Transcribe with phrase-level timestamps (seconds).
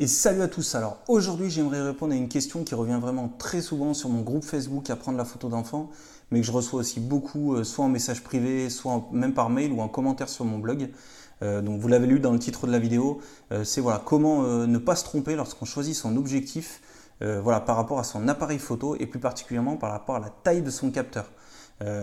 [0.00, 0.76] Et salut à tous.
[0.76, 4.44] Alors aujourd'hui, j'aimerais répondre à une question qui revient vraiment très souvent sur mon groupe
[4.44, 5.90] Facebook Apprendre la photo d'enfant,
[6.30, 9.72] mais que je reçois aussi beaucoup, euh, soit en message privé, soit même par mail
[9.72, 10.90] ou en commentaire sur mon blog.
[11.42, 14.44] Euh, donc vous l'avez lu dans le titre de la vidéo, euh, c'est voilà comment
[14.44, 16.80] ne pas se tromper lorsqu'on choisit son objectif,
[17.20, 20.62] voilà par rapport à son appareil photo et plus particulièrement par rapport à la taille
[20.62, 21.28] de son capteur.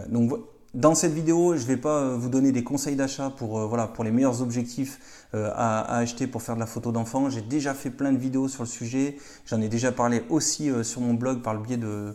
[0.09, 0.33] donc
[0.75, 3.65] dans cette vidéo, je ne vais pas euh, vous donner des conseils d'achat pour, euh,
[3.65, 7.29] voilà, pour les meilleurs objectifs euh, à, acheter pour faire de la photo d'enfant.
[7.29, 9.15] J'ai déjà fait plein de vidéos sur le sujet.
[9.45, 12.13] J'en ai déjà parlé aussi sur mon blog par le biais de,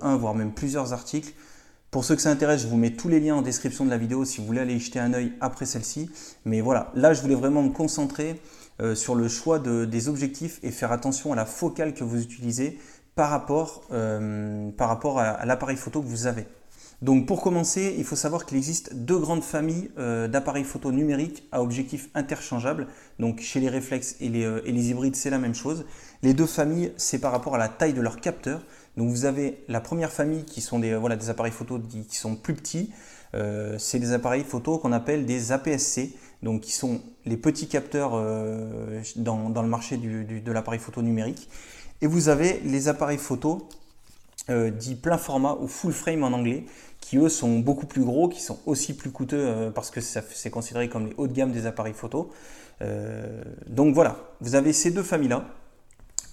[0.00, 1.32] un, voire même plusieurs articles.
[1.92, 3.98] Pour ceux que ça intéresse, je vous mets tous les liens en description de la
[3.98, 6.10] vidéo si vous voulez aller y jeter un œil après celle-ci.
[6.44, 8.40] Mais voilà, là, je voulais vraiment me concentrer
[8.94, 12.78] sur le choix de, des objectifs et faire attention à la focale que vous utilisez
[13.14, 16.46] par rapport, par rapport à l'appareil photo que vous avez.
[17.02, 21.48] Donc pour commencer, il faut savoir qu'il existe deux grandes familles euh, d'appareils photo numériques
[21.50, 22.88] à objectifs interchangeables.
[23.18, 25.86] Donc chez les réflexes et les, euh, hybrides, c'est la même chose.
[26.22, 28.60] Les deux familles, c'est par rapport à la taille de leur capteur.
[28.98, 32.54] Donc vous avez la première famille qui sont des, des appareils photo qui sont plus
[32.54, 32.90] petits.
[33.34, 38.10] Euh, c'est des appareils photo qu'on appelle des APS-C, donc qui sont les petits capteurs
[39.16, 41.48] dans, le marché de l'appareil photo numérique.
[42.02, 43.68] Et vous avez les appareils photo
[44.50, 46.66] dits plein format ou full frame en anglais,
[47.00, 50.50] qui eux sont beaucoup plus gros, qui sont aussi plus coûteux euh, parce que c'est
[50.50, 52.30] considéré comme les hauts de gamme des appareils photo.
[52.82, 55.44] Euh, donc voilà, vous avez ces deux familles-là,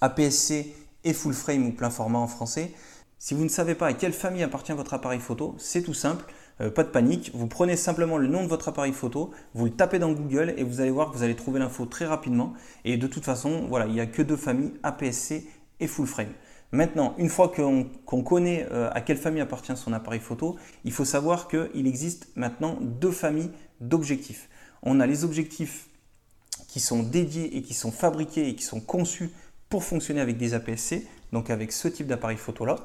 [0.00, 0.74] APS-C
[1.04, 2.72] et full frame ou plein format en français.
[3.18, 6.24] Si vous ne savez pas à quelle famille appartient votre appareil photo, c'est tout simple,
[6.60, 7.32] euh, pas de panique.
[7.34, 10.62] Vous prenez simplement le nom de votre appareil photo, vous le tapez dans Google et
[10.62, 12.52] vous allez voir que vous allez trouver l'info très rapidement.
[12.84, 15.48] Et de toute façon, voilà, il n'y a que deux familles, APS-C
[15.80, 16.32] et full frame.
[16.70, 21.06] Maintenant, une fois qu'on connaît euh, à quelle famille appartient son appareil photo, il faut
[21.06, 24.48] savoir qu'il existe maintenant deux familles d'objectifs.
[24.82, 25.88] On a les objectifs
[26.68, 29.30] qui sont dédiés et qui sont fabriqués et qui sont conçus
[29.70, 32.76] pour fonctionner avec des APS-C, donc avec ce type d'appareil photo-là,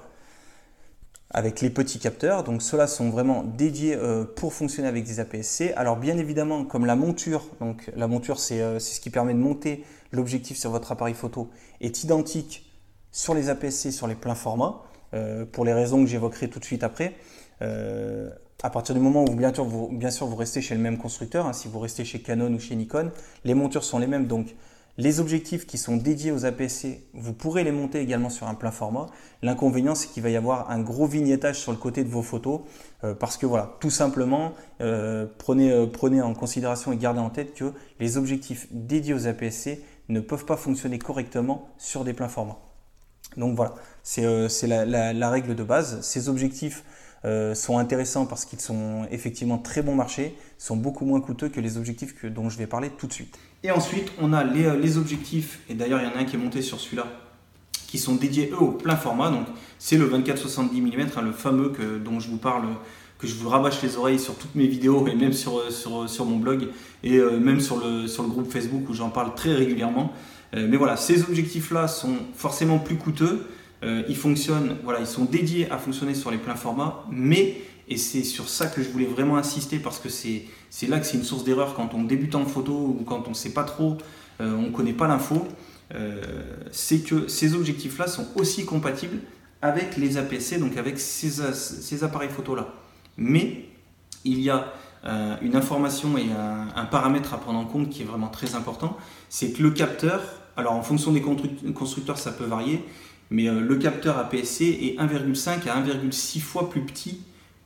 [1.29, 2.45] avec les petits capteurs.
[2.45, 5.73] Donc ceux-là sont vraiment dédiés euh, pour fonctionner avec des APS-C.
[5.73, 9.39] Alors bien évidemment, comme la monture, donc la monture euh, c'est ce qui permet de
[9.39, 9.83] monter
[10.13, 11.49] l'objectif sur votre appareil photo,
[11.81, 12.72] est identique
[13.13, 14.81] sur les APS-C, sur les pleins formats,
[15.13, 17.13] euh, pour les raisons que j'évoquerai tout de suite après.
[17.61, 18.29] Euh,
[18.63, 21.67] à partir du moment où bien sûr, vous, restez chez le même constructeur, hein, si
[21.67, 23.11] vous restez chez Canon ou chez Nikon,
[23.45, 24.25] les montures sont les mêmes.
[24.25, 24.55] Donc
[24.97, 28.71] les objectifs qui sont dédiés aux APS-C, vous pourrez les monter également sur un plein
[28.71, 29.07] format.
[29.43, 32.61] L'inconvénient, c'est qu'il va y avoir un gros vignettage sur le côté de vos photos,
[33.03, 34.53] euh, parce que voilà, tout simplement,
[35.37, 40.19] prenez, prenez en considération et gardez en tête que les objectifs dédiés aux APS-C ne
[40.19, 42.72] peuvent pas fonctionner correctement sur des pleins formats.
[43.37, 43.73] Donc voilà,
[44.03, 44.47] c'est euh,
[45.13, 46.01] la, règle de base.
[46.01, 46.83] Ces objectifs
[47.25, 51.59] euh, sont intéressants parce qu'ils sont effectivement très bon marché, sont beaucoup moins coûteux que
[51.59, 53.37] les objectifs dont je vais parler tout de suite.
[53.63, 56.35] Et ensuite, on a les, euh, objectifs, et d'ailleurs il y en a un qui
[56.35, 57.07] est monté sur celui-là,
[57.87, 59.29] qui sont dédiés eux au plein format.
[59.29, 59.47] Donc
[59.79, 61.73] c'est le 24-70 mm, hein, le fameux
[62.03, 62.65] dont je vous parle,
[63.19, 65.61] que je vous rabâche les oreilles sur toutes mes vidéos et même sur,
[66.25, 66.67] mon blog
[67.03, 70.11] et même sur le groupe Facebook où j'en parle très régulièrement.
[70.55, 73.47] Euh, mais voilà, ces objectifs-là sont forcément plus coûteux.
[73.83, 77.97] Euh, ils fonctionnent, voilà, ils sont dédiés à fonctionner sur les pleins formats, mais, et
[77.97, 80.47] c'est sur ça que je voulais vraiment insister parce que c'est
[80.87, 83.35] là que c'est une source d'erreur quand on débute en photo ou quand on ne
[83.35, 83.97] sait pas trop,
[84.39, 85.47] euh, on ne connaît pas l'info,
[86.71, 89.19] c'est que ces objectifs-là sont aussi compatibles
[89.61, 92.73] avec les APC, donc avec ces, ces appareils photo-là.
[93.15, 93.65] Mais
[94.25, 94.73] il y a
[95.43, 98.97] une information et un, paramètre à prendre en compte qui est vraiment très important,
[99.29, 100.21] c'est que le capteur
[100.55, 102.83] alors en fonction des constructeurs, ça peut varier,
[103.29, 107.21] mais euh, le capteur APS-C est 1,5 à 1,6 fois plus petit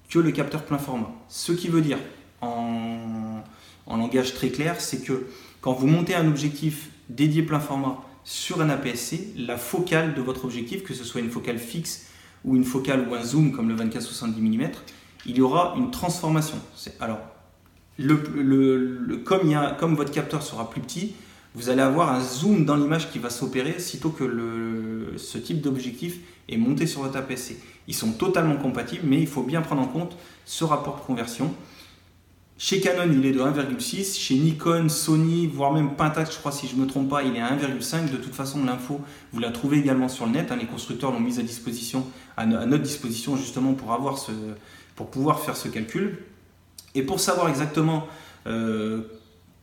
[0.09, 1.11] que le capteur plein format.
[1.27, 1.97] Ce qui veut dire,
[2.41, 3.43] en,
[3.87, 5.27] langage très clair, c'est que
[5.59, 10.45] quand vous montez un objectif dédié plein format sur un APS-C, la focale de votre
[10.45, 12.07] objectif, que ce soit une focale fixe
[12.45, 14.71] ou une focale ou un zoom comme le 24-70 mm,
[15.25, 16.57] il y aura une transformation.
[17.01, 17.19] Alors,
[19.25, 21.15] comme, comme votre capteur sera plus petit,
[21.57, 26.19] vous allez avoir un zoom dans l'image qui va s'opérer sitôt que ce type d'objectif
[26.47, 27.59] est monté sur votre APS-C.
[27.87, 30.15] Ils sont totalement compatibles, mais il faut bien prendre en compte
[30.45, 31.51] ce rapport de conversion.
[32.59, 34.19] Chez Canon, il est de 1,6.
[34.19, 37.35] Chez Nikon, Sony, voire même Pentax, je crois, si je ne me trompe pas, il
[37.35, 38.11] est à 1,5.
[38.11, 39.01] De toute façon, l'info,
[39.33, 40.51] vous la trouvez également sur le net.
[40.51, 40.57] Hein.
[40.59, 42.05] Les constructeurs l'ont mise à disposition,
[42.35, 44.31] à, notre disposition, justement, pour, avoir ce,
[44.95, 46.19] pour pouvoir faire ce calcul.
[46.93, 48.05] Et pour savoir exactement,
[48.45, 49.01] euh,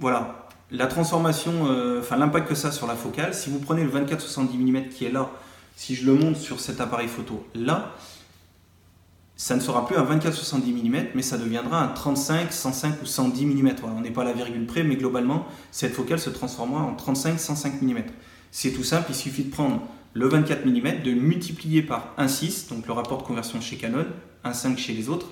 [0.00, 3.90] voilà, la transformation, euh, enfin l'impact que ça sur la focale, si vous prenez le
[3.90, 5.30] 24-70 mm qui est là,
[5.76, 7.94] si je le monte sur cet appareil photo là,
[9.36, 13.46] ça ne sera plus un 24-70 mm, mais ça deviendra un 35, 105 ou 110
[13.46, 13.72] mm.
[13.96, 17.82] on n'est pas à la virgule près, mais globalement, cette focale se transformera en 35-105
[17.82, 18.02] mm.
[18.52, 19.82] C'est tout simple, il suffit de prendre
[20.12, 24.06] le 24 mm, de le multiplier par 1,6, donc le rapport de conversion chez Canon,
[24.44, 25.26] 1,5 chez les autres,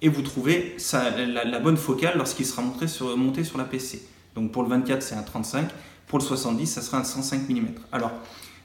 [0.00, 4.02] et vous trouvez la, bonne focale lorsqu'il sera monté sur la PC.
[4.34, 5.68] Donc pour le 24, c'est un 35,
[6.06, 7.66] pour le 70, ça sera un 105 mm.
[7.92, 8.12] Alors,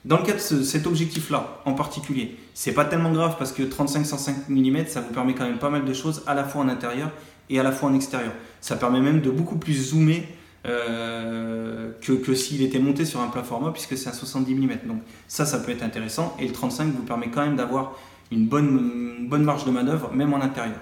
[0.06, 4.34] dans le cas de cet objectif-là en particulier, c'est pas tellement grave parce que 35-105
[4.50, 7.12] mm, ça vous permet quand même pas mal de choses à la fois en intérieur
[7.50, 8.32] et à la fois en extérieur.
[8.62, 10.28] Ça permet même de beaucoup plus zoomer
[10.68, 14.68] euh, que, s'il était monté sur un plein format puisque c'est un 70 mm.
[14.86, 17.94] Donc ça, ça peut être intéressant et le 35 vous permet quand même d'avoir
[18.32, 20.78] une bonne, bonne marge de manœuvre même en intérieur.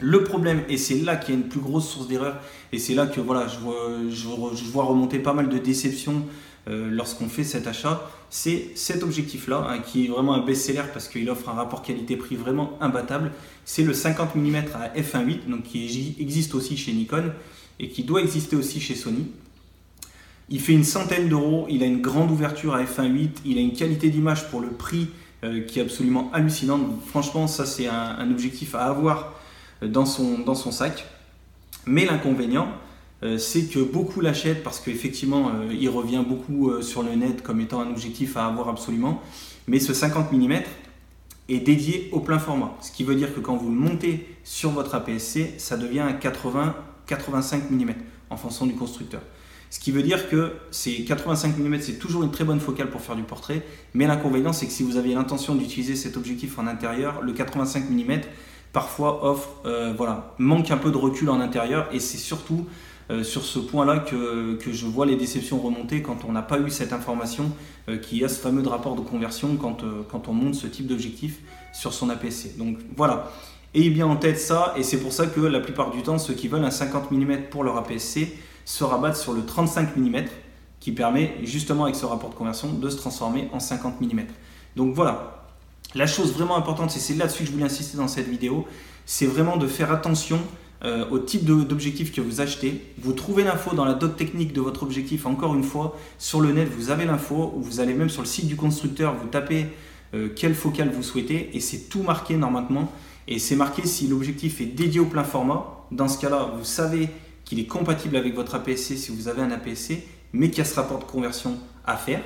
[0.00, 2.36] Le problème, et c'est là qu'il y a une plus grosse source d'erreur,
[2.72, 6.24] et c'est là que voilà, je, vois, remonter pas mal de déceptions
[6.68, 11.08] euh, lorsqu'on fait cet achat, c'est cet objectif-là, hein, qui est vraiment un best-seller parce
[11.08, 13.32] qu'il offre un rapport qualité-prix vraiment imbattable.
[13.64, 17.32] C'est le 50 mm à f1.8, donc qui existe aussi chez Nikon
[17.80, 19.26] et qui doit exister aussi chez Sony.
[20.50, 23.72] Il fait une centaine d'euros, il a une grande ouverture à f1.8, il a une
[23.72, 25.08] qualité d'image pour le prix
[25.44, 26.86] euh, qui est absolument hallucinante.
[27.06, 29.34] Franchement, ça c'est un, objectif à avoir
[29.82, 31.06] dans son, dans son sac.
[31.86, 32.68] Mais l'inconvénient,
[33.22, 37.80] euh, c'est que beaucoup l'achètent parce qu'effectivement, il revient beaucoup sur le net comme étant
[37.80, 39.22] un objectif à avoir absolument.
[39.66, 40.62] Mais ce 50 mm
[41.48, 42.76] est dédié au plein format.
[42.80, 46.12] Ce qui veut dire que quand vous le montez sur votre APS-C, ça devient un
[46.12, 46.74] 80
[47.08, 47.94] 85 mm
[48.30, 49.22] en fonction du constructeur.
[49.70, 53.00] Ce qui veut dire que ces 85 mm, c'est toujours une très bonne focale pour
[53.00, 56.66] faire du portrait, mais l'inconvénient, c'est que si vous avez l'intention d'utiliser cet objectif en
[56.66, 58.20] intérieur, le 85 mm
[58.72, 62.66] parfois offre, euh, voilà, manque un peu de recul en intérieur, et c'est surtout
[63.10, 66.58] euh, sur ce point-là que, que, je vois les déceptions remonter quand on n'a pas
[66.58, 67.50] eu cette information
[67.88, 71.38] euh, qui a ce fameux rapport de conversion quand, on monte ce type d'objectif
[71.72, 72.58] sur son APC.
[72.58, 73.30] Donc voilà,
[73.74, 76.32] Ayez bien en tête ça, et c'est pour ça que la plupart du temps, ceux
[76.32, 78.34] qui veulent un 50 mm pour leur APS-C
[78.64, 80.24] se rabattent sur le 35 mm,
[80.80, 84.20] qui permet justement avec ce rapport de conversion de se transformer en 50 mm.
[84.74, 85.37] Donc voilà,
[85.94, 88.66] la chose vraiment importante, et c'est là-dessus que je voulais insister dans cette vidéo,
[89.06, 90.38] c'est vraiment de faire attention
[90.84, 92.82] euh, au type d'objectif que vous achetez.
[92.98, 96.52] Vous trouvez l'info dans la doc technique de votre objectif, encore une fois, sur le
[96.52, 99.66] net, vous avez l'info, ou vous allez même sur le site du constructeur, vous tapez
[100.14, 102.92] euh, quelle focale vous souhaitez, et c'est tout marqué normalement.
[103.26, 105.84] Et c'est marqué si l'objectif est dédié au plein format.
[105.90, 107.08] Dans ce cas-là, vous savez
[107.44, 110.64] qu'il est compatible avec votre APS-C si vous avez un APS-C, mais qu'il y a
[110.64, 112.22] ce rapport de conversion à faire.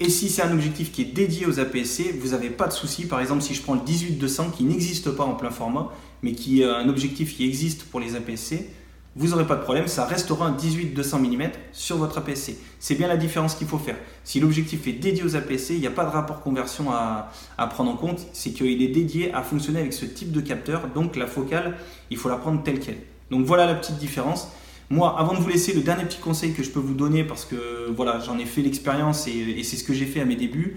[0.00, 3.06] Et si c'est un objectif qui est dédié aux APS-C, vous n'avez pas de souci.
[3.06, 5.92] Par exemple, si je prends le 18-200 qui n'existe pas en plein format,
[6.22, 8.68] mais qui est un objectif qui existe pour les APS-C,
[9.16, 12.58] vous n'aurez pas de problème, ça restera un 18-200 mm sur votre APS-C.
[12.80, 13.96] C'est bien la différence qu'il faut faire.
[14.24, 17.30] Si l'objectif est dédié aux APS-C, il n'y a pas de rapport conversion à,
[17.70, 21.14] prendre en compte, c'est qu'il est dédié à fonctionner avec ce type de capteur, donc
[21.14, 21.76] la focale,
[22.10, 22.98] il faut la prendre telle qu'elle.
[23.30, 24.48] Donc voilà la petite différence.
[24.90, 27.44] Moi, avant de vous laisser, le dernier petit conseil que je peux vous donner, parce
[27.44, 30.76] que voilà, j'en ai fait l'expérience et, c'est ce que j'ai fait à mes débuts,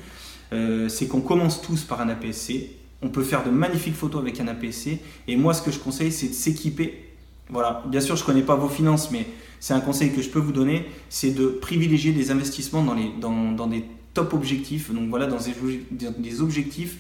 [0.54, 2.72] euh, c'est qu'on commence tous par un APS-C.
[3.02, 5.00] On peut faire de magnifiques photos avec un APS-C.
[5.28, 7.08] Et moi, ce que je conseille, c'est de s'équiper
[7.50, 9.26] voilà, bien sûr, je ne connais pas vos finances, mais
[9.60, 13.12] c'est un conseil que je peux vous donner, c'est de privilégier des investissements dans, les,
[13.20, 16.98] dans, dans des top objectifs, donc voilà, dans des, objectifs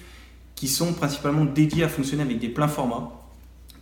[0.56, 3.12] qui sont principalement dédiés à fonctionner avec des pleins formats,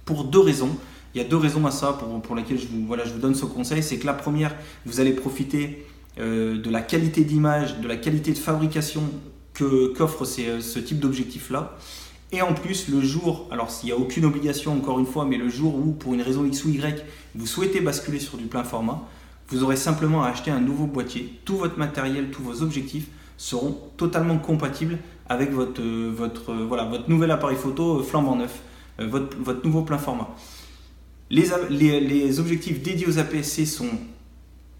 [0.05, 0.75] pour deux raisons.
[1.15, 3.19] Il y a deux raisons à ça pour, pour lesquelles je vous, voilà, je vous
[3.19, 3.81] donne ce conseil.
[3.81, 4.53] C'est que la première,
[4.85, 5.85] vous allez profiter
[6.19, 9.01] euh, de la qualité d'image, de la qualité de fabrication
[9.53, 11.77] qu'offre ce type d'objectif-là.
[12.33, 15.37] Et en plus, le jour, alors s'il n'y a aucune obligation encore une fois, mais
[15.37, 18.65] le jour où, pour une raison X ou Y, vous souhaitez basculer sur du plein
[18.65, 19.01] format,
[19.47, 21.39] vous aurez simplement à acheter un nouveau boîtier.
[21.45, 23.07] Tout votre matériel, tous vos objectifs
[23.37, 24.97] seront totalement compatibles
[25.29, 28.61] avec votre, euh, votre, euh, voilà, votre nouvel appareil photo euh, flambant neuf,
[28.99, 30.29] votre, votre nouveau plein format.
[31.29, 33.89] Les, objectifs dédiés aux APS-C sont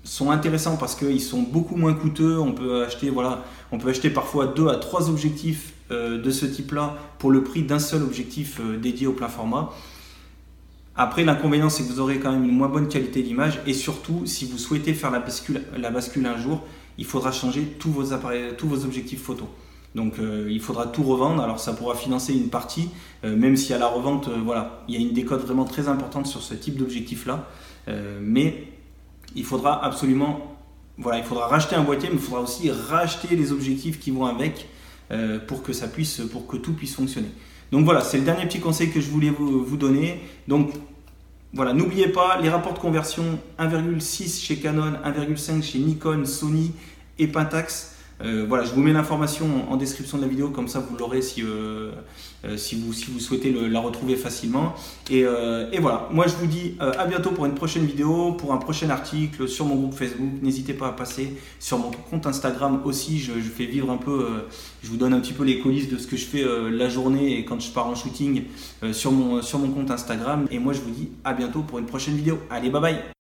[0.06, 2.40] sont intéressants parce qu'ils sont beaucoup moins coûteux.
[2.40, 7.64] On peut acheter, parfois deux à trois objectifs euh, de ce type-là pour le prix
[7.64, 9.74] d'un seul objectif euh, dédié au plein format.
[10.96, 14.26] Après, l'inconvénient, c'est que vous aurez quand même une moins bonne qualité d'image et surtout,
[14.26, 15.20] si vous souhaitez faire la
[15.90, 16.64] bascule, un jour,
[16.98, 18.16] il faudra changer tous vos,
[18.58, 19.50] tous vos objectifs photo.
[19.96, 21.42] Donc euh, il faudra tout revendre.
[21.42, 22.90] Alors ça pourra financer une partie,
[23.24, 26.44] même si à la revente, voilà, il y a une décote vraiment très importante sur
[26.44, 27.48] ce type d'objectif-là.
[28.22, 28.68] mais
[29.36, 30.58] il faudra absolument,
[30.98, 34.26] voilà, il faudra racheter un boîtier, mais il faudra aussi racheter les objectifs qui vont
[34.26, 34.68] avec
[35.12, 37.30] euh, pour que ça puisse, pour que tout puisse fonctionner.
[37.72, 40.22] Donc voilà, c'est le dernier petit conseil que je voulais vous, donner.
[40.48, 40.72] Donc
[41.54, 43.24] voilà, n'oubliez pas les rapports de conversion
[43.60, 46.72] 1,6 chez Canon, 1,5 chez Nikon, Sony
[47.20, 47.95] et Pentax.
[48.22, 51.22] Euh, voilà, je vous mets l'information en description de la vidéo, comme ça vous l'aurez
[51.22, 51.92] si, euh,
[52.46, 54.74] euh, vous, si souhaitez la retrouver facilement.
[55.10, 55.26] Et,
[55.80, 59.48] voilà, moi je vous dis à bientôt pour une prochaine vidéo, pour un prochain article
[59.48, 60.42] sur mon groupe Facebook.
[60.42, 64.28] N'hésitez pas à passer sur mon compte Instagram aussi, je, je fais vivre un peu,
[64.84, 67.38] je vous donne un petit peu les coulisses de ce que je fais la journée
[67.38, 68.44] et quand je pars en shooting
[68.92, 70.46] sur, mon, sur mon compte Instagram.
[70.52, 72.40] Et moi je vous dis à bientôt pour une prochaine vidéo.
[72.50, 73.15] Allez, bye bye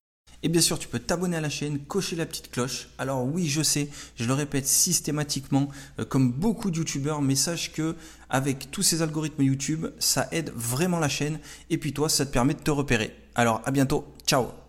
[0.45, 2.89] et bien sûr, tu peux t'abonner à la chaîne, cocher la petite cloche.
[2.99, 7.71] Alors oui, je sais, je le répète systématiquement, euh, comme beaucoup de youtubeurs, mais sache
[7.71, 7.95] que
[8.29, 11.39] avec tous ces algorithmes YouTube, ça aide vraiment la chaîne.
[11.71, 13.15] Et puis toi, ça te permet de te repérer.
[13.33, 14.64] Alors à bientôt, ciao